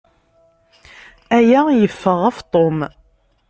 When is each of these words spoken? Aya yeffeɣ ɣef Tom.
Aya 1.37 1.61
yeffeɣ 1.81 2.17
ɣef 2.25 2.37
Tom. 2.53 2.77